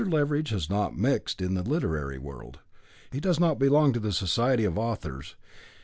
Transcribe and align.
Leveridge 0.09 0.49
has 0.49 0.67
not 0.67 0.97
mixed 0.97 1.43
in 1.43 1.53
the 1.53 1.61
literary 1.61 2.17
world. 2.17 2.57
He 3.11 3.19
does 3.19 3.39
not 3.39 3.59
belong 3.59 3.93
to 3.93 3.99
the 3.99 4.11
Society 4.11 4.63
of 4.65 4.75
Authors. 4.75 5.35